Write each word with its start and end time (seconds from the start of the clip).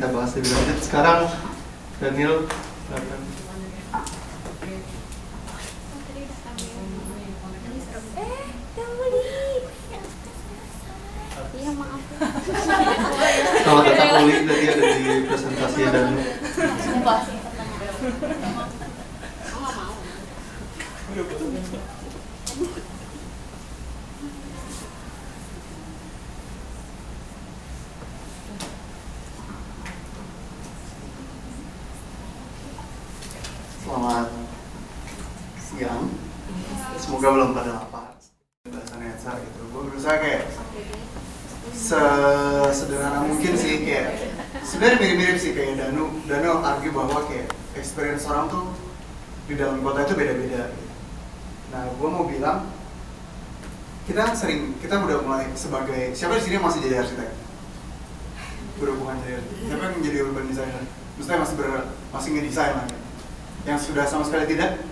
kita 0.00 0.16
bahas 0.16 0.32
lebih 0.32 0.48
lanjut. 0.48 0.80
Sekarang 0.80 1.28
Daniel 2.00 2.48
silakan. 2.88 3.20
Eh. 8.16 8.48
Iya. 11.60 11.68
Selamat 13.60 13.84
datang 13.92 14.24
Uli, 14.24 14.40
tadi 14.48 14.64
ada 14.72 14.82
di 14.88 15.04
presentasi 15.28 15.80
Danu. 15.92 16.16
Sumpah 16.80 17.18
sih 17.28 17.36
pertanyaan. 17.44 17.92
Aku 19.52 19.56
nggak 19.60 19.72
mau. 19.76 19.92
Selamat 33.90 34.30
siang. 35.58 36.06
Semoga 37.20 37.36
belum 37.36 37.52
pada 37.52 37.70
lapar. 37.76 38.16
Bahasan 38.64 39.04
Etsa 39.04 39.36
gitu. 39.36 39.60
Gue 39.76 39.92
berusaha 39.92 40.16
kayak 40.24 40.48
sesederhana 41.76 43.28
mungkin 43.28 43.60
sih 43.60 43.84
kayak 43.84 44.32
sebenarnya 44.64 44.96
mirip-mirip 45.04 45.36
sih 45.36 45.52
kayak 45.52 45.84
Danu 45.84 46.16
Danu 46.24 46.64
argue 46.64 46.88
bahwa 46.88 47.20
kayak 47.28 47.52
experience 47.76 48.24
orang 48.24 48.48
tuh 48.48 48.72
di 49.52 49.60
dalam 49.60 49.84
kota 49.84 50.08
itu 50.08 50.16
beda-beda. 50.16 50.72
Nah, 51.76 51.92
gue 51.92 52.08
mau 52.08 52.24
bilang 52.24 52.72
kita 54.08 54.32
sering 54.32 54.80
kita 54.80 54.96
udah 55.04 55.20
mulai 55.20 55.52
sebagai 55.52 56.16
siapa 56.16 56.40
di 56.40 56.48
sini 56.48 56.56
masih 56.56 56.88
jadi 56.88 57.04
arsitek? 57.04 57.36
Berhubungan 58.80 59.20
jadi 59.28 59.44
arsitek. 59.44 59.56
Siapa 59.68 59.82
yang 59.84 59.94
menjadi 60.00 60.18
urban 60.24 60.48
designer? 60.48 60.84
Maksudnya 61.20 61.38
masih 61.44 61.54
ber, 61.60 61.68
masih 62.16 62.28
ngedesain 62.32 62.80
ya? 62.80 62.84
Yang 63.68 63.92
sudah 63.92 64.08
sama 64.08 64.24
sekali 64.24 64.56
tidak? 64.56 64.88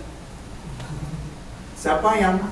Siapa 1.78 2.10
yang 2.18 2.42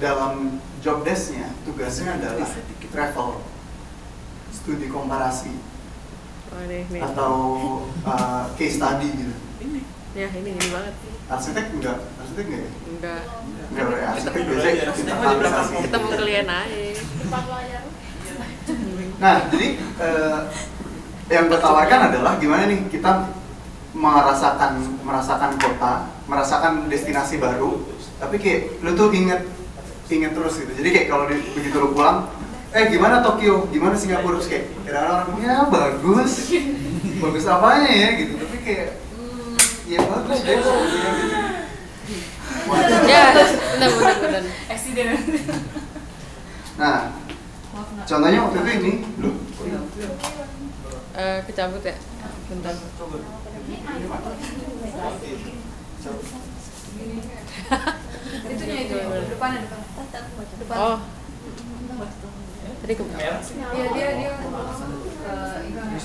dalam 0.00 0.56
job 0.80 1.04
desk-nya 1.04 1.52
tugasnya 1.68 2.16
adalah 2.16 2.48
travel, 2.88 3.44
studi 4.48 4.88
komparasi 4.88 5.52
Oh 6.50 6.66
atau 6.98 7.34
uh, 8.02 8.42
case 8.58 8.80
study 8.80 9.06
gitu. 9.14 9.34
Ini. 9.62 9.80
Ya, 10.18 10.26
ini 10.34 10.50
ini 10.58 10.66
banget. 10.72 10.94
Arsitek 11.30 11.78
enggak, 11.78 12.02
arsitek 12.18 12.44
enggak 12.50 12.62
ya? 12.64 12.70
Enggak. 12.90 13.22
Enggak, 13.70 13.86
ya. 13.86 14.06
arsitek 14.10 14.42
biasanya 14.50 14.90
kita 14.90 15.12
analisasi. 15.14 15.74
Kita 15.86 15.96
mau 16.02 16.10
klien 16.18 16.48
aja. 16.50 17.80
Nah, 19.20 19.36
jadi 19.52 19.68
eh, 19.78 20.38
yang 21.30 21.46
gue 21.46 21.60
tawarkan 21.62 22.00
adalah 22.10 22.32
gimana 22.42 22.66
nih 22.66 22.80
kita 22.90 23.30
merasakan 23.94 24.72
merasakan 25.06 25.54
kota, 25.54 26.08
merasakan 26.26 26.90
destinasi 26.90 27.38
baru, 27.38 27.78
tapi 28.20 28.36
kayak 28.36 28.60
lu 28.80 28.92
tuh 28.92 29.08
inget 29.10 29.42
inget 30.06 30.32
terus 30.34 30.54
gitu. 30.58 30.72
Jadi 30.76 30.88
kayak 30.90 31.06
kalau 31.08 31.24
di- 31.26 31.40
begitu 31.54 31.76
lu 31.78 31.90
pulang, 31.90 32.28
eh 32.70 32.84
gimana 32.86 33.18
Tokyo, 33.20 33.64
gimana 33.68 33.94
Singapura, 33.94 34.36
terus 34.36 34.46
kayak 34.46 34.64
kadang-kadang 34.84 35.16
orang 35.26 35.40
ya 35.40 35.54
bagus, 35.66 36.32
bagus 37.18 37.44
apanya 37.46 37.88
ya 37.88 38.08
gitu. 38.18 38.32
Tapi 38.36 38.56
kayak 38.60 38.88
hmm, 39.14 39.54
ya 39.86 40.00
bagus 40.04 40.38
deh 40.42 40.56
kok 40.56 40.76
gitu. 40.84 41.08
Ya, 43.06 43.22
benar 43.74 43.90
benar 43.90 44.16
benar. 44.20 44.42
Eksiden. 44.68 45.06
Nah, 46.76 47.10
contohnya 48.04 48.38
waktu 48.44 48.58
itu 48.60 48.70
ini, 48.78 48.92
lu 49.18 49.30
Eh, 51.10 51.38
kecabut 51.44 51.82
ya. 51.82 51.96
Bentar. 52.46 52.74
Itunya 58.50 58.80
itu 58.86 58.96
depannya 59.30 59.58
depan. 59.64 59.80
Depan. 60.60 60.76
Oh. 60.78 60.98
Tadi 62.80 62.92
ke 62.96 63.02
Iya 63.20 63.86
dia 63.92 64.08
dia 64.16 64.30
ke 64.40 64.46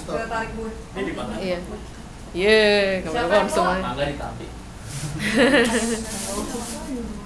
ke 0.06 0.24
tarik 0.28 0.52
gue. 0.56 0.72
Iya. 1.40 1.58
Iya, 2.36 2.60
yang 3.08 3.32
langsung 3.32 3.64
aja. 3.64 3.80
Mangga 3.80 4.06
ditambi. 4.12 4.48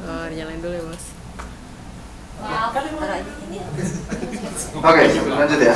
Oh, 0.09 0.25
dinyalain 0.25 0.57
dulu 0.57 0.73
ya, 0.73 0.83
Mas. 0.89 1.05
Maaf. 2.41 2.73
Oke, 4.79 5.03
lanjut 5.29 5.59
ya. 5.61 5.75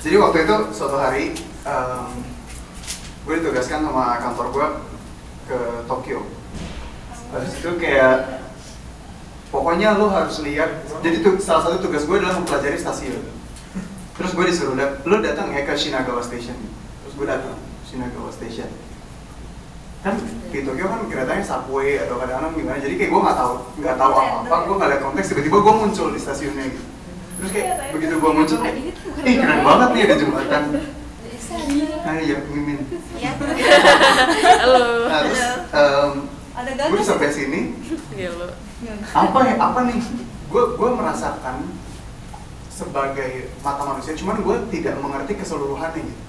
Jadi 0.00 0.16
waktu 0.20 0.38
itu 0.44 0.56
suatu 0.74 0.96
hari 1.00 1.32
em, 1.64 2.08
gue 3.24 3.34
ditugaskan 3.40 3.84
sama 3.88 4.20
kantor 4.20 4.46
gue 4.52 4.66
ke 5.48 5.58
Tokyo. 5.88 6.20
Habis 7.30 7.52
itu 7.62 7.70
kayak 7.78 8.42
pokoknya 9.54 9.94
lo 9.94 10.10
harus 10.10 10.42
lihat. 10.42 10.82
Jadi 11.02 11.22
tuh 11.22 11.38
salah 11.38 11.70
satu 11.70 11.78
tugas 11.86 12.02
gue 12.06 12.16
adalah 12.18 12.42
mempelajari 12.42 12.74
stasiun. 12.74 13.22
Terus 14.18 14.30
gue 14.36 14.44
disuruh 14.50 14.74
lo 14.76 15.16
datang 15.22 15.54
ya 15.54 15.62
ke 15.62 15.72
Shinagawa 15.78 16.20
Station. 16.20 16.58
Terus 17.06 17.14
gue 17.14 17.26
datang 17.26 17.56
Shinagawa 17.86 18.28
Station. 18.34 18.68
Kan 20.00 20.16
di 20.48 20.64
Tokyo 20.64 20.88
kan 20.88 21.04
keretanya 21.12 21.44
subway 21.44 22.00
atau 22.02 22.18
kadang-kadang 22.18 22.56
gimana. 22.56 22.78
Jadi 22.82 22.94
kayak 22.98 23.10
gue 23.14 23.20
nggak 23.20 23.38
tahu 23.38 23.52
nggak 23.78 23.96
tahu 23.96 24.10
apa-apa. 24.10 24.56
Gue 24.66 24.74
nggak 24.76 24.90
lihat 24.90 25.02
konteks. 25.06 25.26
Tiba-tiba 25.30 25.58
gue 25.62 25.74
muncul 25.76 26.08
di 26.10 26.20
stasiunnya 26.20 26.64
gitu. 26.66 26.84
Terus 27.40 27.50
kayak 27.56 27.96
begitu 27.96 28.14
gue 28.20 28.30
muncul 28.36 28.58
kayak, 28.60 28.76
ih 29.24 29.34
keren 29.40 29.60
banget 29.64 29.88
nih 29.96 30.02
ada 30.04 30.16
jembatan. 30.20 30.64
Nah 32.00 32.16
iya, 32.20 32.36
mimin. 32.52 32.80
Ada 36.80 36.96
gue 36.96 37.04
sampai 37.04 37.28
sini, 37.28 37.60
Iya 38.16 38.32
lo. 38.40 38.48
apa 39.12 39.38
ya, 39.44 39.54
apa 39.60 39.80
nih? 39.84 40.00
Gue 40.48 40.64
gue 40.80 40.90
merasakan 40.96 41.68
sebagai 42.72 43.52
mata 43.60 43.84
manusia, 43.84 44.16
cuman 44.16 44.40
gue 44.40 44.56
tidak 44.72 44.96
mengerti 44.96 45.36
keseluruhannya 45.36 46.00
gitu. 46.00 46.22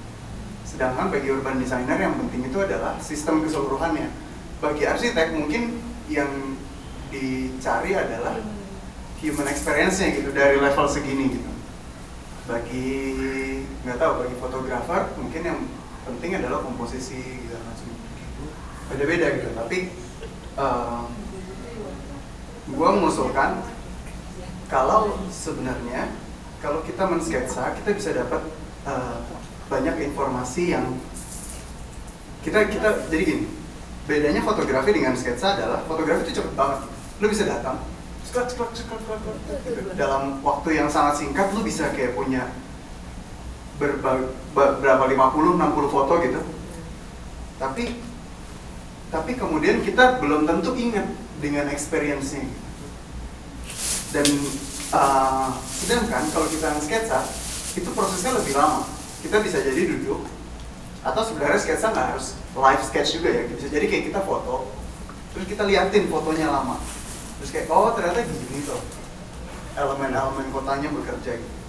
Sedangkan 0.67 1.07
bagi 1.07 1.31
urban 1.31 1.55
designer 1.55 1.95
yang 1.95 2.19
penting 2.19 2.51
itu 2.51 2.59
adalah 2.59 2.99
sistem 2.99 3.39
keseluruhannya. 3.47 4.11
Bagi 4.59 4.83
arsitek 4.83 5.39
mungkin 5.39 5.79
yang 6.11 6.27
dicari 7.07 7.95
adalah 7.95 8.43
human 9.23 9.47
experience-nya 9.47 10.19
gitu 10.19 10.35
dari 10.35 10.59
level 10.59 10.87
segini 10.91 11.31
gitu. 11.31 11.51
Bagi 12.51 12.87
nggak 13.87 13.95
tahu 13.95 14.27
bagi 14.27 14.35
fotografer 14.35 15.15
mungkin 15.15 15.41
yang 15.47 15.59
penting 16.03 16.43
adalah 16.43 16.59
komposisi 16.59 17.47
gitu 17.47 17.55
macam 17.55 17.87
gitu. 17.87 18.43
Beda-beda 18.91 19.27
gitu. 19.39 19.49
Tapi 19.55 19.77
gue 22.71 22.89
mengusulkan 22.97 23.61
kalau 24.71 25.15
sebenarnya 25.27 26.11
kalau 26.63 26.79
kita 26.87 27.03
mensketsa 27.07 27.75
kita 27.81 27.89
bisa 27.91 28.09
dapat 28.15 28.41
eh, 28.87 29.17
banyak 29.71 30.11
informasi 30.11 30.75
yang 30.75 30.85
kita 32.43 32.67
kita 32.67 33.07
jadi 33.07 33.23
gini 33.23 33.45
bedanya 34.09 34.41
fotografi 34.41 34.91
dengan 34.91 35.13
sketsa 35.13 35.55
adalah 35.55 35.85
fotografi 35.85 36.27
itu 36.27 36.41
cepet 36.41 36.53
banget 36.57 36.79
lu 37.21 37.27
bisa 37.29 37.45
datang 37.45 37.77
gitu. 39.61 39.91
dalam 39.93 40.41
waktu 40.41 40.69
yang 40.81 40.89
sangat 40.89 41.21
singkat 41.21 41.53
lu 41.53 41.61
bisa 41.61 41.93
kayak 41.93 42.17
punya 42.17 42.49
berapa 43.77 45.05
50 45.05 45.57
60 45.57 45.93
foto 45.93 46.13
gitu 46.21 46.41
tapi 47.61 48.10
tapi 49.11 49.35
kemudian 49.35 49.83
kita 49.83 50.23
belum 50.23 50.47
tentu 50.47 50.71
ingat 50.79 51.03
dengan 51.43 51.67
experience-nya. 51.67 52.47
Dan 54.15 54.27
uh, 54.95 55.51
sedangkan 55.67 56.31
kalau 56.31 56.47
kita 56.47 56.79
sketsa 56.79 57.27
itu 57.75 57.91
prosesnya 57.91 58.31
lebih 58.39 58.55
lama. 58.55 58.87
Kita 59.21 59.37
bisa 59.43 59.61
jadi 59.61 59.85
duduk 59.85 60.25
atau 61.01 61.21
sebenarnya 61.25 61.59
sketsa 61.61 61.93
nggak 61.93 62.07
harus 62.15 62.39
live 62.55 62.83
sketch 62.87 63.19
juga 63.19 63.29
ya. 63.35 63.43
Bisa 63.51 63.67
jadi 63.67 63.85
kayak 63.85 64.15
kita 64.15 64.21
foto 64.23 64.71
terus 65.31 65.47
kita 65.47 65.67
liatin 65.67 66.07
fotonya 66.07 66.47
lama. 66.47 66.79
Terus 67.43 67.51
kayak 67.51 67.67
oh 67.67 67.91
ternyata 67.91 68.23
gini 68.23 68.63
tuh 68.63 68.79
elemen-elemen 69.75 70.47
kotanya 70.55 70.87
bekerja. 70.87 71.35
Gitu 71.35 71.61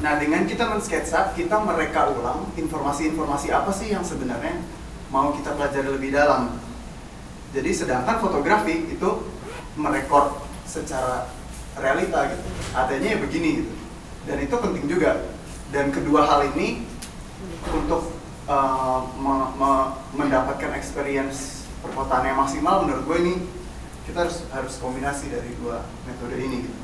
nah 0.00 0.16
dengan 0.16 0.48
kita 0.48 0.64
mensketsa 0.64 1.36
kita 1.36 1.60
mereka 1.60 2.08
ulang 2.08 2.48
informasi-informasi 2.56 3.52
apa 3.52 3.68
sih 3.68 3.92
yang 3.92 4.00
sebenarnya 4.00 4.56
mau 5.10 5.34
kita 5.34 5.58
pelajari 5.58 5.90
lebih 5.90 6.10
dalam. 6.14 6.56
Jadi 7.50 7.70
sedangkan 7.74 8.22
fotografi 8.22 8.86
itu 8.94 9.10
merekod 9.74 10.38
secara 10.64 11.26
realita 11.74 12.30
gitu. 12.30 12.46
Adanya 12.78 13.14
ya 13.14 13.18
begini 13.18 13.50
gitu. 13.62 13.72
Dan 14.26 14.36
itu 14.42 14.54
penting 14.54 14.86
juga. 14.86 15.34
Dan 15.74 15.90
kedua 15.90 16.26
hal 16.26 16.50
ini 16.54 16.86
untuk 17.70 18.14
uh, 18.46 19.06
me- 19.18 19.50
me- 19.58 19.90
mendapatkan 20.14 20.74
experience 20.78 21.66
perkotaan 21.82 22.26
yang 22.26 22.38
maksimal 22.38 22.86
menurut 22.86 23.02
gue 23.06 23.18
ini 23.22 23.34
kita 24.10 24.26
harus 24.26 24.42
harus 24.50 24.74
kombinasi 24.82 25.30
dari 25.30 25.54
dua 25.62 25.86
metode 26.06 26.34
ini 26.38 26.66
gitu. 26.66 26.78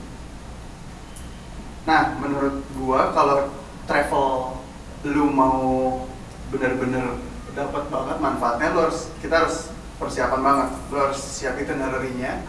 Nah, 1.86 2.18
menurut 2.18 2.66
gua 2.74 3.14
kalau 3.14 3.50
travel 3.86 4.58
lu 5.06 5.30
mau 5.30 6.02
bener-bener 6.50 7.18
dapat 7.56 7.88
banget 7.88 8.16
manfaatnya 8.20 8.68
lo 8.76 8.80
harus 8.86 9.08
kita 9.24 9.34
harus 9.42 9.72
persiapan 9.96 10.40
banget. 10.44 10.68
Lo 10.92 10.96
harus 11.08 11.20
siap 11.20 11.56
itinerary-nya. 11.56 12.44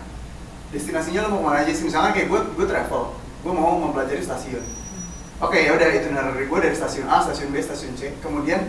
Destinasinya 0.76 1.26
lo 1.26 1.40
mau 1.40 1.40
ke 1.40 1.46
mana 1.48 1.58
aja 1.64 1.72
sih? 1.72 1.88
Misalnya 1.88 2.12
kayak 2.12 2.28
gue 2.28 2.42
gue 2.60 2.68
travel. 2.68 3.16
Gue 3.42 3.54
mau 3.56 3.80
mempelajari 3.80 4.20
stasiun. 4.20 4.68
Oke 5.40 5.64
ya 5.64 5.72
udah 5.80 5.88
itinerary 5.88 6.50
gue 6.50 6.60
dari 6.60 6.76
stasiun 6.76 7.08
A 7.08 7.24
stasiun 7.24 7.56
B 7.56 7.64
stasiun 7.64 7.96
C. 7.96 8.12
Kemudian 8.20 8.68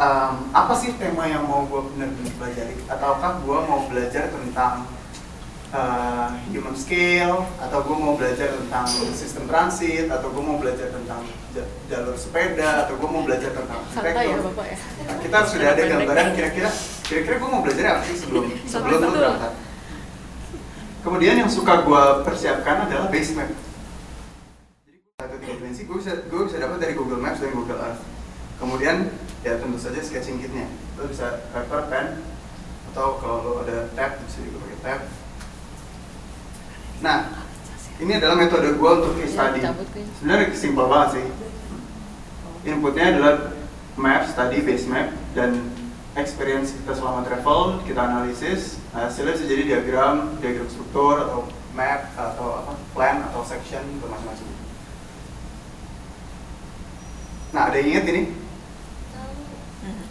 em, 0.00 0.34
apa 0.56 0.72
sih 0.72 0.96
tema 0.96 1.28
yang 1.28 1.44
mau 1.44 1.68
gue 1.68 1.80
benar-benar 1.92 2.32
pelajari? 2.40 2.74
Ataukah 2.88 3.44
gue 3.44 3.58
mau 3.68 3.84
belajar 3.92 4.32
tentang 4.32 4.88
uh, 5.74 6.30
human 6.54 6.76
scale 6.78 7.42
atau 7.58 7.78
gue 7.82 7.96
mau 7.98 8.14
belajar 8.14 8.54
tentang 8.54 8.86
sistem 9.10 9.50
transit 9.50 10.06
atau 10.06 10.30
gue 10.30 10.44
mau 10.44 10.56
belajar 10.56 10.88
tentang 10.94 11.26
ja- 11.52 11.70
jalur 11.90 12.14
sepeda 12.14 12.86
atau 12.86 12.94
gue 12.94 13.08
mau 13.10 13.26
belajar 13.26 13.50
tentang 13.50 13.82
Santai 13.90 14.30
ya 14.30 14.38
bapak 14.38 14.66
ya. 14.70 14.76
Nah, 14.78 15.16
kita 15.18 15.38
sudah 15.50 15.68
ada 15.74 15.82
gambaran 15.82 16.26
kira-kira 16.38 16.70
kira-kira 17.04 17.34
gue 17.42 17.50
mau 17.50 17.62
belajar 17.66 17.84
apa 17.98 18.02
sih 18.06 18.16
sebelum 18.22 18.44
sebelum 18.64 18.98
lu 19.02 19.06
betul. 19.10 19.18
berangkat. 19.18 19.52
Kemudian 21.04 21.34
yang 21.36 21.50
suka 21.52 21.84
gue 21.84 22.02
persiapkan 22.24 22.88
adalah 22.88 23.12
base 23.12 23.36
map. 23.36 23.50
Jadi 24.88 24.98
satu 25.20 25.36
tiga 25.36 25.54
dimensi 25.60 25.82
gue 25.84 25.96
bisa 26.00 26.12
gue 26.24 26.42
bisa 26.48 26.56
dapat 26.56 26.78
dari 26.80 26.94
Google 26.96 27.20
Maps 27.20 27.44
dan 27.44 27.52
Google 27.52 27.76
Earth. 27.82 28.00
Kemudian 28.56 29.12
ya 29.44 29.60
tentu 29.60 29.76
saja 29.76 30.00
sketching 30.00 30.40
kitnya. 30.40 30.64
Lo 30.96 31.04
bisa 31.04 31.44
paper, 31.52 31.90
pen, 31.92 32.22
atau 32.94 33.20
kalau 33.20 33.36
lo 33.44 33.52
ada 33.66 33.92
tab 33.92 34.16
bisa 34.24 34.40
juga 34.40 34.64
pakai 34.64 34.78
tab. 34.80 35.00
Nah, 37.02 37.18
ini 37.98 38.12
adalah 38.14 38.36
metode 38.38 38.74
gue 38.74 38.90
untuk 38.90 39.12
case 39.18 39.34
Ya, 39.34 39.50
study. 39.50 39.58
kayaknya. 39.62 40.12
Sebenarnya 40.18 40.46
simpel 40.54 40.86
banget 40.86 41.08
sih. 41.18 41.26
Inputnya 42.64 43.04
adalah 43.14 43.34
map, 43.98 44.22
study, 44.26 44.58
base 44.64 44.86
map, 44.88 45.08
dan 45.36 45.68
experience 46.14 46.72
kita 46.72 46.94
selama 46.94 47.26
travel, 47.26 47.82
kita 47.84 48.00
analisis. 48.00 48.78
Hasilnya 48.94 49.34
bisa 49.34 49.44
jadi 49.46 49.62
diagram, 49.66 50.38
diagram 50.38 50.68
struktur, 50.70 51.18
atau 51.18 51.50
map, 51.74 52.14
atau 52.14 52.62
apa, 52.64 52.72
plan, 52.94 53.16
atau 53.30 53.42
section, 53.44 53.82
atau 53.98 54.08
macam-macam. 54.08 54.46
Nah, 57.54 57.62
ada 57.70 57.76
yang 57.78 57.88
ingat 57.94 58.04
ini? 58.10 58.22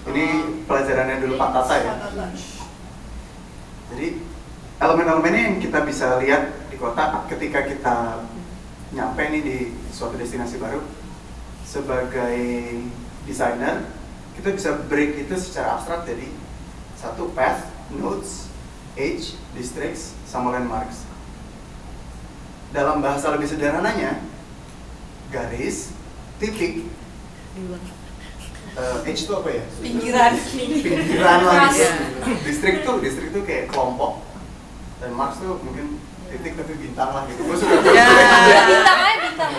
Ini 0.04 0.26
pelajarannya 0.68 1.18
dulu 1.24 1.34
Pak 1.40 1.50
Tata 1.56 1.76
ya. 1.80 1.94
Jadi 3.92 4.08
elemen-elemennya 4.80 5.42
yang 5.48 5.58
kita 5.64 5.80
bisa 5.88 6.20
lihat 6.20 6.52
kota 6.84 7.24
ketika 7.32 7.64
kita 7.64 8.28
nyampe 8.92 9.24
nih 9.32 9.42
di 9.42 9.58
suatu 9.96 10.20
destinasi 10.20 10.60
baru 10.60 10.84
sebagai 11.64 12.44
desainer 13.24 13.88
kita 14.36 14.52
bisa 14.52 14.76
break 14.92 15.24
itu 15.24 15.32
secara 15.40 15.80
abstrak 15.80 16.04
jadi 16.04 16.28
satu 17.00 17.32
path, 17.32 17.68
nodes, 17.92 18.48
age, 18.96 19.36
districts, 19.52 20.16
sama 20.24 20.56
landmarks. 20.56 21.04
Dalam 22.72 23.04
bahasa 23.04 23.30
lebih 23.36 23.46
sederhananya 23.46 24.24
garis, 25.30 25.92
titik, 26.40 26.88
eh, 28.74 29.08
age 29.08 29.22
itu 29.28 29.34
apa 29.36 29.50
ya? 29.52 29.64
Pinggiran. 29.84 30.32
pinggiran 30.48 31.40
lagi 31.44 31.84
Iya. 31.84 31.92
distrik 32.42 32.88
tuh 32.88 33.04
distrik 33.04 33.30
tuh 33.36 33.44
kayak 33.44 33.68
kelompok 33.70 34.24
dan 35.04 35.12
Mars 35.14 35.38
tuh 35.44 35.60
mungkin 35.60 36.00
titik 36.34 36.54
tapi 36.58 36.74
bintang 36.82 37.10
lah 37.14 37.24
gitu. 37.30 37.42
Gue 37.46 37.58
suka 37.62 37.78
Ya. 37.94 38.10
Bintang 38.66 39.00
aja 39.06 39.18
bintang. 39.22 39.52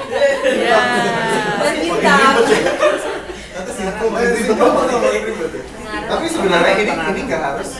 Ya. 0.50 0.78
Berbintang. 1.62 2.20
tapi 6.04 6.26
sebenarnya 6.26 6.74
ini 6.82 6.92
ini 6.92 7.20
nggak 7.30 7.42
harus. 7.42 7.70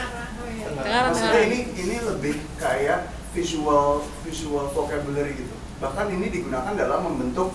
Maksudnya 0.84 1.40
ini 1.50 1.58
ini 1.74 1.96
lebih 2.06 2.34
kayak 2.62 3.10
visual 3.34 4.06
visual 4.22 4.70
vocabulary 4.70 5.34
gitu. 5.34 5.54
Bahkan 5.82 6.06
ini 6.14 6.30
digunakan 6.30 6.72
dalam 6.78 7.10
membentuk 7.10 7.50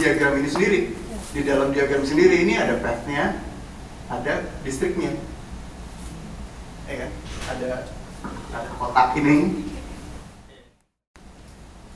diagram 0.00 0.40
ini 0.40 0.48
sendiri. 0.48 0.80
Di 1.30 1.46
dalam 1.46 1.70
diagram 1.70 2.02
sendiri 2.02 2.42
ini 2.42 2.58
ada 2.58 2.80
path-nya 2.80 3.38
ada 4.10 4.48
distriknya 4.66 5.14
ya 6.90 7.06
kan? 7.06 7.10
Ada 7.54 7.70
ada 8.50 8.70
kotak 8.74 9.14
ini 9.22 9.69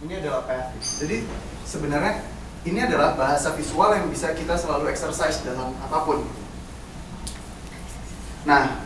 ini 0.04 0.20
adalah 0.20 0.44
path 0.44 0.76
jadi 1.00 1.24
sebenarnya 1.64 2.34
ini 2.64 2.80
adalah 2.80 3.12
bahasa 3.16 3.52
visual 3.56 3.92
yang 3.92 4.08
bisa 4.08 4.32
kita 4.32 4.56
selalu 4.56 4.88
exercise 4.88 5.44
dalam 5.44 5.76
apa 5.84 6.00
pun. 6.00 6.24
Nah 8.48 8.80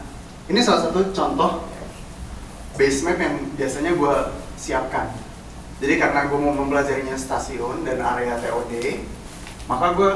ini 0.50 0.58
salah 0.58 0.90
satu 0.90 1.14
contoh 1.14 1.62
base 2.74 3.06
map 3.06 3.22
yang 3.22 3.38
biasanya 3.54 3.94
gue 3.94 4.14
siapkan. 4.58 5.14
Jadi 5.78 5.94
karena 5.94 6.26
gue 6.26 6.38
mau 6.42 6.50
mempelajarinya 6.50 7.14
stasiun 7.14 7.86
dan 7.86 8.02
area 8.02 8.34
TOD 8.42 9.06
maka 9.70 9.94
gue 9.94 10.10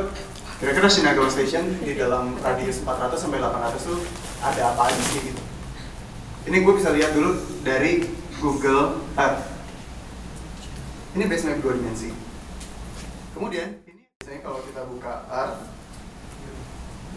kira-kira 0.59 0.91
Shinagawa 0.91 1.31
Station 1.31 1.79
di 1.87 1.95
dalam 1.95 2.35
radius 2.43 2.83
400 2.83 3.15
sampai 3.15 3.39
800 3.39 3.79
tuh 3.79 4.03
ada 4.43 4.75
apa 4.75 4.91
aja 4.91 5.03
sih 5.07 5.23
gitu. 5.23 5.43
Ini 6.51 6.67
gue 6.67 6.75
bisa 6.75 6.91
lihat 6.91 7.15
dulu 7.15 7.39
dari 7.63 8.11
Google 8.43 9.07
Earth 9.15 9.52
ini 11.13 11.29
base 11.29 11.45
map 11.45 11.61
dua 11.61 11.77
dimensi. 11.77 12.09
Kemudian 13.37 13.85
ini 13.85 14.09
biasanya 14.17 14.41
kalau 14.41 14.61
kita 14.65 14.81
buka 14.89 15.29
Earth 15.29 15.61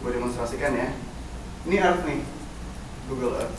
gue 0.04 0.10
demonstrasikan 0.12 0.76
ya. 0.76 0.88
Ini 1.64 1.76
Earth 1.80 2.04
nih 2.04 2.20
Google 3.08 3.40
Earth. 3.40 3.56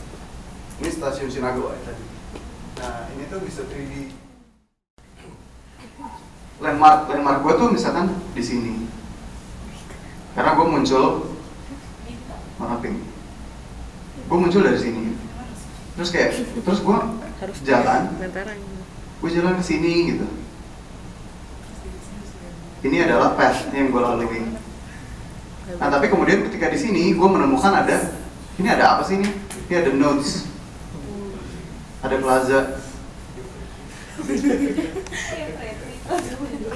Ini 0.78 0.88
stasiun 0.94 1.26
Shinagawa 1.26 1.74
ya 1.74 1.82
tadi. 1.90 2.04
Nah 2.78 3.10
ini 3.18 3.26
tuh 3.26 3.42
bisa 3.42 3.66
3D 3.66 4.14
landmark 6.62 7.10
landmark 7.10 7.38
gue 7.42 7.52
tuh 7.58 7.68
misalkan 7.74 8.06
di 8.30 8.42
sini. 8.42 8.74
Karena 10.38 10.54
gue 10.54 10.66
muncul 10.70 11.34
maafin 12.62 12.94
gue 14.28 14.38
muncul 14.38 14.62
dari 14.62 14.78
sini. 14.78 15.18
Terus 15.98 16.14
kayak 16.14 16.30
terus 16.62 16.78
gue 16.78 16.98
jalan. 17.66 18.14
Gue 19.18 19.30
jalan 19.34 19.58
ke 19.58 19.64
sini 19.66 20.14
gitu. 20.14 20.26
Ini 22.86 23.10
adalah 23.10 23.34
path 23.34 23.74
yang 23.74 23.90
gue 23.90 23.98
lalui. 23.98 24.54
Nah 25.82 25.88
tapi 25.90 26.06
kemudian 26.06 26.46
ketika 26.46 26.70
di 26.70 26.78
sini 26.78 27.10
gue 27.10 27.28
menemukan 27.28 27.74
ada 27.74 28.14
ini 28.62 28.68
ada 28.70 28.94
apa 28.94 29.02
sih 29.02 29.18
ini? 29.18 29.26
Ini 29.66 29.74
ada 29.82 29.90
nodes 29.98 30.46
ada 31.98 32.14
plaza. 32.22 32.78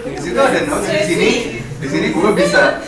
Di 0.02 0.18
situ 0.18 0.38
ada 0.42 0.60
notes. 0.66 0.90
Di 0.90 1.06
sini 1.06 1.30
di 1.62 1.86
sini 1.86 2.06
gue 2.10 2.30
bisa 2.34 2.82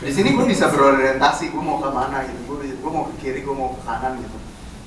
di 0.00 0.12
sini 0.12 0.28
gue 0.36 0.44
bisa 0.44 0.68
berorientasi 0.68 1.48
gue 1.48 1.62
mau 1.64 1.80
ke 1.80 1.88
mana 1.88 2.28
gitu. 2.28 2.60
Gue 2.60 2.90
mau 2.92 3.08
ke 3.08 3.16
kiri 3.24 3.40
gue 3.40 3.54
mau 3.56 3.72
ke 3.72 3.80
kanan 3.88 4.20
gitu. 4.20 4.36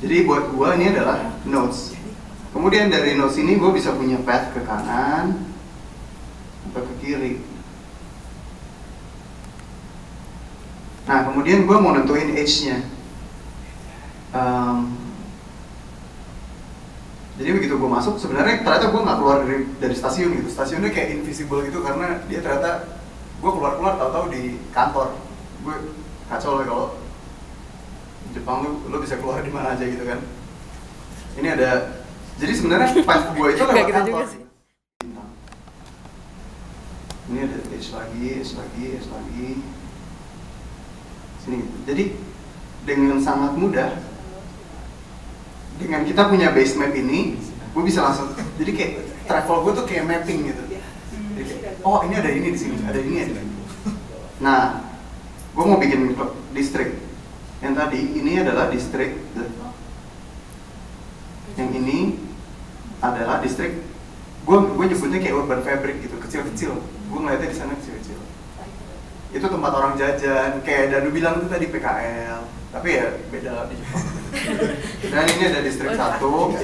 Jadi 0.05 0.15
buat 0.29 0.53
gue 0.53 0.67
ini 0.77 0.85
adalah 0.93 1.33
notes 1.49 1.97
kemudian 2.53 2.87
dari 2.87 3.17
notes 3.17 3.41
ini 3.41 3.57
gue 3.57 3.71
bisa 3.73 3.91
punya 3.97 4.21
path 4.21 4.53
ke 4.53 4.61
kanan 4.61 5.49
atau 6.71 6.81
ke 6.85 6.93
kiri. 7.01 7.41
Nah 11.03 11.27
kemudian 11.27 11.67
gue 11.67 11.77
mau 11.81 11.91
nentuin 11.91 12.31
age 12.37 12.69
nya 12.69 12.77
jadi 17.33 17.49
begitu 17.49 17.81
gue 17.81 17.89
masuk 17.89 18.21
sebenarnya 18.21 18.61
ternyata 18.61 18.93
gue 18.93 19.01
nggak 19.01 19.17
keluar 19.17 19.37
dari 19.41 19.65
dari 19.81 19.95
stasiun 19.97 20.37
gitu. 20.37 20.53
Stasiunnya 20.53 20.93
kayak 20.93 21.17
invisible 21.17 21.65
gitu 21.65 21.81
karena 21.81 22.21
dia 22.29 22.45
ternyata 22.45 23.01
gue 23.41 23.51
keluar 23.51 23.81
keluar 23.81 23.97
tahu-tahu 23.97 24.29
di 24.29 24.61
kantor. 24.69 25.17
Gue 25.65 25.75
kacau 26.29 26.61
lah 26.61 26.65
kalau 26.69 26.87
Jepang 28.37 28.65
lu 28.65 28.71
lo 28.89 28.97
bisa 29.01 29.17
keluar 29.17 29.41
di 29.41 29.49
mana 29.49 29.73
aja 29.73 29.81
gitu 29.81 30.05
kan. 30.05 30.21
Ini 31.41 31.57
ada 31.57 32.02
jadi 32.37 32.53
sebenarnya 32.57 32.89
path 33.05 33.25
gue 33.37 33.47
itu 33.53 33.63
lewat 33.67 33.77
gitu 33.85 33.93
kantor 33.93 34.09
juga 34.09 34.25
sih. 34.29 34.41
ini 37.31 37.39
ada 37.39 37.57
age 37.71 37.89
lagi 37.93 38.21
age 38.41 38.51
lagi 38.57 38.83
age 38.97 39.09
lagi. 39.09 39.49
Sini. 41.43 41.55
Gitu. 41.59 41.77
jadi 41.87 42.03
dengan 42.83 43.19
sangat 43.19 43.55
mudah 43.55 43.89
dengan 45.81 46.05
kita 46.05 46.29
punya 46.29 46.53
base 46.53 46.77
map 46.77 46.93
ini 46.93 47.35
gue 47.73 47.83
bisa 47.83 48.05
langsung 48.05 48.31
jadi 48.61 48.71
kayak 48.71 48.93
travel 49.25 49.65
gue 49.65 49.71
tuh 49.81 49.85
kayak 49.89 50.05
mapping 50.05 50.51
gitu. 50.51 50.63
Jadi 51.33 51.43
kayak, 51.49 51.75
oh 51.81 52.05
ini 52.05 52.15
ada 52.21 52.29
ini 52.29 52.47
di 52.53 52.59
sini 52.59 52.77
ada 52.85 52.99
ini 53.01 53.17
ada 53.25 53.33
ini 53.41 53.53
nah 54.43 54.83
gue 55.53 55.63
mau 55.63 55.77
bikin 55.77 56.17
distrik. 56.53 56.97
Yang 57.63 57.73
tadi 57.79 57.99
ini 58.19 58.43
adalah 58.43 58.67
distrik 58.67 59.15
yang 61.57 61.69
ini 61.73 62.17
adalah 63.03 63.43
distrik 63.43 63.83
gue 64.43 64.57
gue 64.59 64.85
nyebutnya 64.87 65.19
kayak 65.19 65.35
urban 65.35 65.59
fabric 65.63 65.99
gitu 66.03 66.15
kecil-kecil. 66.23 66.71
Gue 67.11 67.19
ngeliatnya 67.19 67.51
di 67.51 67.57
sana 67.59 67.75
kecil-kecil. 67.75 68.19
Itu 69.35 69.45
tempat 69.51 69.71
orang 69.75 69.99
jajan 69.99 70.63
kayak 70.63 70.95
Danu 70.95 71.11
bilang 71.11 71.43
itu 71.43 71.47
tadi 71.51 71.67
PKL 71.67 72.41
tapi 72.73 72.89
ya 72.97 73.05
beda 73.29 73.51
lah 73.53 73.65
di 73.69 73.77
Jepang. 73.77 74.05
Dan 75.13 75.23
ini 75.29 75.43
ada 75.45 75.59
distrik 75.61 75.93
satu. 75.93 76.57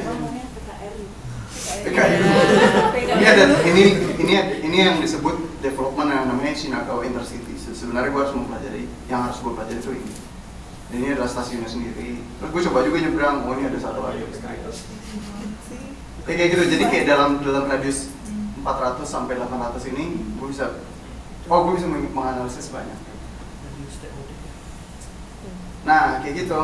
PKL 1.85 2.23
ini 3.19 3.25
ada 3.29 3.43
ini 3.67 3.83
ini 4.17 4.33
ini 4.65 4.77
yang 4.79 4.97
disebut 4.99 5.61
development 5.61 6.09
yang 6.09 6.25
namanya 6.27 6.55
Shinagawa 6.55 7.05
Intercity 7.05 7.55
Se- 7.55 7.75
sebenarnya 7.77 8.09
gue 8.09 8.21
harus 8.25 8.35
mempelajari 8.35 8.83
yang 9.07 9.21
harus 9.27 9.37
gue 9.43 9.51
pelajari 9.53 9.79
itu 9.79 9.91
ini. 9.95 10.13
Dan 10.89 10.97
ini 11.05 11.09
adalah 11.13 11.29
stasiunnya 11.29 11.69
sendiri. 11.69 12.17
Terus 12.41 12.49
gue 12.49 12.61
coba 12.71 12.81
juga 12.81 12.97
nyebrang. 13.05 13.45
Oh 13.45 13.53
ini 13.53 13.69
ada 13.69 13.79
satu 13.79 14.01
lagi 14.01 14.25
kayak 16.25 16.37
kayak 16.37 16.49
gitu. 16.55 16.63
Jadi 16.77 16.83
kayak 16.89 17.05
dalam 17.07 17.31
dalam 17.43 17.63
radius 17.69 18.09
400 18.63 19.07
sampai 19.07 19.39
800 19.39 19.91
ini 19.95 20.05
gue 20.35 20.47
bisa 20.51 20.79
oh 21.47 21.59
gue 21.67 21.73
bisa 21.79 21.87
meng- 21.87 22.11
menganalisis 22.11 22.69
banyak. 22.71 22.97
Nah 25.87 26.19
kayak 26.21 26.45
gitu. 26.45 26.59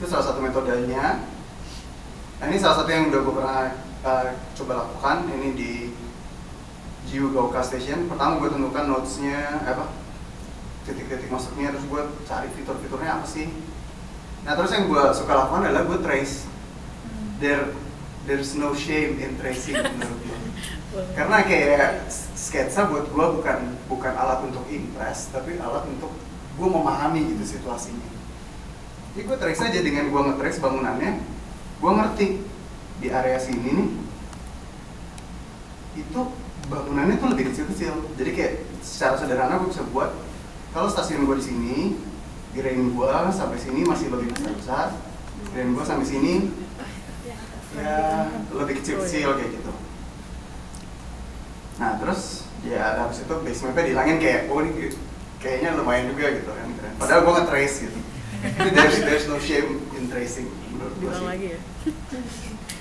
Itu 0.00 0.04
salah 0.08 0.24
satu 0.32 0.40
metodenya. 0.40 1.20
Nah 2.40 2.44
ini 2.48 2.56
salah 2.56 2.82
satu 2.82 2.88
yang 2.88 3.12
udah 3.12 3.20
gue 3.20 3.34
pernah 3.36 3.58
uh, 4.06 4.26
coba 4.56 4.72
lakukan. 4.86 5.16
Ini 5.28 5.48
di 5.54 5.72
Jiugaoka 7.10 7.60
Station. 7.60 8.08
Pertama 8.08 8.40
gue 8.40 8.48
tentukan 8.48 8.84
notesnya 8.88 9.60
apa 9.66 9.92
titik-titik 10.88 11.28
masuknya 11.28 11.76
terus 11.76 11.84
gue 11.84 12.02
cari 12.24 12.48
fitur-fiturnya 12.56 13.20
apa 13.20 13.26
sih. 13.28 13.52
Nah 14.48 14.56
terus 14.56 14.72
yang 14.72 14.88
gue 14.88 15.02
suka 15.12 15.32
lakukan 15.36 15.68
adalah 15.68 15.84
gue 15.84 15.98
trace. 16.00 16.48
There 17.40 17.72
there's 18.28 18.56
no 18.56 18.76
shame 18.76 19.16
in 19.20 19.36
tracing 19.40 19.78
menurut 19.96 20.20
gue 20.24 20.40
karena 21.14 21.46
kayak 21.46 22.10
sketsa 22.34 22.90
buat 22.90 23.06
gue 23.14 23.26
bukan 23.38 23.58
bukan 23.86 24.12
alat 24.18 24.42
untuk 24.42 24.66
impress 24.66 25.30
tapi 25.30 25.54
alat 25.62 25.86
untuk 25.86 26.10
gue 26.58 26.68
memahami 26.68 27.30
gitu 27.30 27.56
situasinya. 27.56 28.10
Jadi 29.14 29.22
gue 29.22 29.36
trace 29.38 29.62
aja 29.70 29.80
dengan 29.80 30.10
gue 30.10 30.20
nge-trace 30.20 30.58
bangunannya 30.58 31.22
gue 31.78 31.90
ngerti 31.94 32.26
di 33.00 33.08
area 33.08 33.38
sini 33.38 33.70
nih 33.70 33.88
itu 36.02 36.20
bangunannya 36.66 37.22
tuh 37.22 37.28
lebih 37.38 37.54
kecil-kecil. 37.54 37.94
Jadi 38.18 38.30
kayak 38.34 38.54
secara 38.82 39.14
sederhana 39.14 39.62
gue 39.62 39.70
bisa 39.70 39.86
buat 39.94 40.10
kalau 40.74 40.90
stasiun 40.90 41.22
gue 41.22 41.38
di 41.38 41.46
sini 41.46 41.76
grain 42.50 42.90
gue 42.90 43.14
sampai 43.30 43.62
sini 43.62 43.86
masih 43.86 44.10
lebih 44.10 44.34
besar 44.34 44.54
besar 44.58 44.86
grain 45.54 45.70
gue 45.70 45.84
sampai 45.86 46.06
sini 46.06 46.34
ya 47.80 47.96
lebih 48.52 48.74
kecil-kecil 48.78 49.28
kayak 49.34 49.50
gitu. 49.56 49.72
Nah 51.76 51.96
terus 51.96 52.44
ya 52.60 53.00
habis 53.00 53.24
itu 53.24 53.34
base 53.40 53.60
mapnya 53.64 53.82
dihilangin 53.88 54.16
kayak 54.20 54.40
oh 54.48 54.60
ini 54.60 54.70
kayak- 54.76 55.00
kayaknya 55.40 55.68
lumayan 55.74 56.12
juga 56.12 56.26
gitu 56.36 56.50
kan 56.52 56.68
keren. 56.76 56.92
padahal 57.00 57.20
gue 57.24 57.32
nge-trace 57.40 57.76
gitu. 57.88 57.98
Jadi 58.40 58.70
there's, 58.76 58.96
there's 59.00 59.26
no 59.26 59.36
shame 59.36 59.80
in 59.96 60.04
tracing 60.08 60.48
menurut 60.70 60.94
gue 60.96 61.08
sih. 61.10 61.24
lagi 61.24 61.46
ya. 61.50 61.58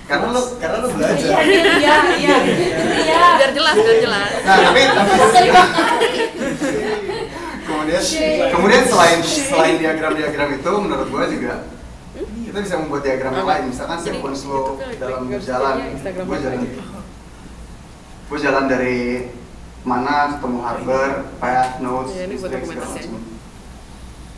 karena 0.09 0.27
lo 0.29 0.41
karena 0.57 0.77
lo 0.81 0.87
belajar. 0.91 1.31
Iya, 1.39 1.95
iya. 2.17 2.35
Iya. 2.99 3.19
Biar 3.39 3.51
jelas, 3.53 3.75
biar 3.77 3.97
jelas. 4.01 4.29
nah 4.43 4.57
tapi 4.59 4.81
tapi 4.83 5.47
kemudian 7.63 8.01
kemudian 8.51 8.83
selain 8.83 9.19
selain 9.23 9.75
diagram 9.77 10.13
diagram 10.17 10.49
itu 10.51 10.71
menurut 10.75 11.07
gue 11.07 11.23
juga 11.39 11.53
kita 12.49 12.65
bisa 12.65 12.75
membuat 12.81 13.01
diagram 13.05 13.33
yang 13.37 13.45
lain. 13.45 13.63
Misalkan 13.69 13.97
itu 14.01 14.09
lo 14.49 14.73
kan 14.73 14.89
dalam 14.97 15.21
jalan. 15.37 15.75
Instagram 15.93 16.25
gue 16.25 16.39
jalan 16.41 16.59
gue 18.29 18.37
jalan 18.41 18.65
dari 18.69 18.99
mana 19.85 20.37
ketemu 20.37 20.59
harbor 20.61 21.09
path 21.41 21.81
notes 21.81 22.13
Ya, 22.13 22.25
segala 22.29 22.61
macam. 22.61 23.21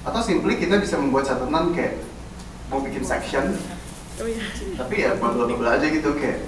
atau 0.02 0.22
simply 0.24 0.54
kita 0.56 0.80
bisa 0.80 0.96
membuat 0.96 1.28
catatan 1.28 1.76
kayak 1.76 2.04
mau 2.68 2.80
bikin 2.84 3.04
section. 3.04 3.56
Oh 4.22 4.28
iya. 4.28 4.44
tapi 4.76 4.96
ya 5.08 5.16
bla 5.18 5.76
aja 5.76 5.88
gitu 5.88 6.14
kayak 6.20 6.46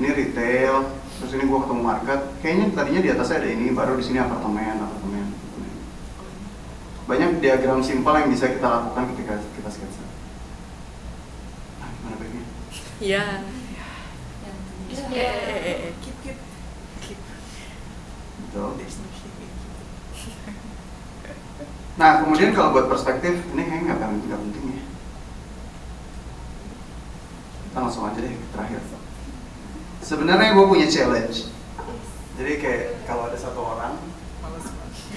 ini 0.00 0.08
retail 0.10 0.90
terus 1.18 1.32
ini 1.34 1.44
gua 1.50 1.66
ketemu 1.66 1.82
market. 1.82 2.20
Kayaknya 2.42 2.66
tadinya 2.74 3.00
di 3.02 3.10
atasnya 3.10 3.36
ada 3.42 3.48
ini 3.50 3.66
baru 3.74 3.92
di 3.98 4.04
sini 4.06 4.18
apartemen 4.22 4.78
apartemen. 4.86 5.26
Banyak 7.06 7.30
diagram 7.42 7.82
simpel 7.82 8.14
yang 8.22 8.30
bisa 8.30 8.50
kita 8.50 8.66
lakukan 8.66 9.14
ketika 9.14 9.34
kita 9.54 9.70
sketsa 9.70 10.05
Eh, 15.16 15.60
eh. 15.68 15.92
Keep, 16.00 16.16
keep, 16.24 16.38
keep. 17.04 17.18
gitu 18.40 18.62
in 18.80 18.88
keep. 18.88 19.32
nah 22.00 22.20
kemudian 22.24 22.56
kalau 22.56 22.72
buat 22.72 22.88
perspektif 22.88 23.40
ini 23.52 23.62
kayaknya 23.64 23.92
nggak 23.92 24.00
penting 24.00 24.28
nggak 24.28 24.40
penting 24.48 24.64
ya 24.68 24.82
kita 27.68 27.78
langsung 27.80 28.04
aja 28.08 28.18
deh 28.20 28.32
ke 28.32 28.46
terakhir 28.52 28.80
sebenarnya 30.00 30.56
gue 30.56 30.64
punya 30.68 30.88
challenge 30.88 31.52
jadi 32.36 32.52
kayak 32.60 33.08
kalau 33.08 33.32
ada 33.32 33.38
satu 33.40 33.64
orang. 33.64 33.96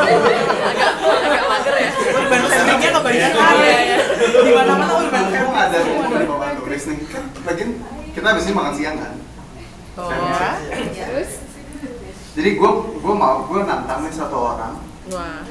Agak 0.00 1.20
agak 1.20 1.44
mager 1.44 1.74
ya. 1.76 1.90
Urban 2.16 2.40
family-nya 2.48 2.90
kebanyakan. 2.96 3.54
Iya, 3.60 3.78
iya. 3.84 3.96
Di 4.40 4.52
mana-mana 4.56 4.92
urban 4.96 5.12
Kamu 5.12 5.20
family. 5.20 5.36
nggak 5.36 5.39
ada 5.68 5.76
di 5.84 6.26
bawah 6.28 6.50
tulis 6.56 6.82
nih 6.88 6.98
kan 7.12 7.24
bagian 7.44 7.70
kita 8.16 8.26
habis 8.26 8.46
ini 8.48 8.54
makan 8.56 8.74
siang 8.74 8.96
kan? 8.96 9.14
Oh. 9.98 10.08
Terus? 10.08 11.30
jadi 12.30 12.50
gue 12.56 12.70
gue 13.02 13.14
mau 13.14 13.44
gue 13.44 13.60
nantang 13.66 14.06
nih 14.06 14.14
satu 14.14 14.36
orang. 14.56 14.74
Wah. 15.10 15.42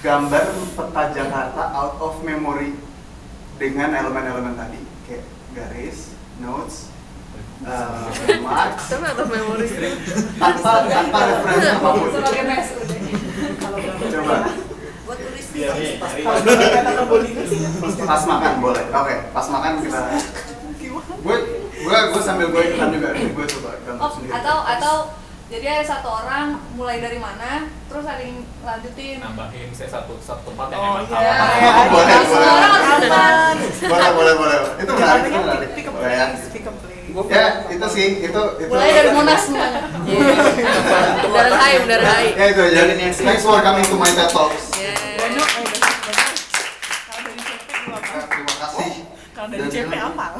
gambar 0.00 0.44
peta 0.80 1.02
Jakarta 1.12 1.62
out 1.76 2.00
of 2.00 2.24
memory 2.24 2.72
dengan 3.60 3.92
elemen-elemen 3.92 4.56
tadi. 4.56 4.80
Kayak 5.04 5.24
garis 5.52 6.16
notes 6.40 6.88
uh, 7.66 8.08
marks. 8.40 8.84
Tapi 8.88 9.04
atas 9.04 9.28
memori. 9.28 9.68
tanpa 10.40 10.72
tanpa 10.88 11.18
referensi 11.28 11.68
apa 11.68 11.88
pun. 11.92 12.08
Sebagai 12.16 12.44
mes 12.48 12.68
udah. 12.80 12.98
coba 14.00 14.36
kata 15.62 16.90
kebolikan 16.96 17.44
sih. 17.44 17.58
pas 18.00 18.22
makan 18.24 18.52
boleh 18.58 18.84
oke 18.86 19.14
pas 19.30 19.46
makan 19.48 19.72
kita 19.80 20.00
gue 21.20 21.36
gue 21.80 21.96
gue 22.06 22.22
sambil 22.22 22.46
gue 22.48 22.62
ikutan 22.66 22.88
juga 22.90 23.08
gue 23.12 23.44
coba 23.50 23.70
gambar 23.82 24.00
Oh, 24.00 24.10
sendiri 24.10 24.32
atau 24.32 24.56
atau 24.62 24.94
jadi 25.46 25.66
ada 25.68 25.84
satu 25.84 26.06
orang 26.06 26.46
mulai 26.72 27.02
dari 27.02 27.18
mana, 27.18 27.66
terus 27.90 28.06
ada 28.06 28.22
yang 28.22 28.38
lanjutin. 28.62 29.18
nambahin 29.18 29.66
saya 29.74 29.90
satu 29.90 30.14
satu 30.16 30.46
tempat 30.46 30.70
yang 30.70 30.78
Oh, 30.78 30.86
emang 30.94 31.10
iya. 31.10 31.90
boleh, 31.90 32.16
semua 32.22 32.54
boleh. 32.94 33.10
boleh 33.82 34.10
boleh 34.14 34.34
boleh 34.38 34.58
itu 34.78 34.92
menarik 34.94 35.22
itu 35.26 35.38
menarik 35.42 35.68
pick 35.74 35.86
Boleh 35.90 36.06
ya. 36.08 36.24
place, 36.30 36.46
pick 36.54 36.62
a 36.62 36.72
place. 36.72 37.26
ya 37.26 37.44
itu 37.66 37.86
sih 37.90 38.06
itu 38.22 38.42
itu 38.56 38.70
Mulai 38.70 38.90
dari 38.94 39.10
Monas 39.10 39.40
semuanya. 39.42 39.80
Bundaran 41.20 41.52
Hai, 41.52 41.72
Bundaran 41.82 42.06
Hai. 42.06 42.26
ya 42.30 42.44
itu 42.46 42.62
jadi 42.70 42.92
thanks 43.10 43.42
for 43.42 43.58
coming 43.58 43.82
to 43.82 43.96
my 43.96 44.06
TED 44.08 44.30
Talks 44.30 44.69
Yeah. 49.60 49.84
Banyak, 49.84 50.00
oh, 50.00 50.14
banyak, 50.14 50.16
banyak. 50.16 50.24
Kalau 50.24 50.39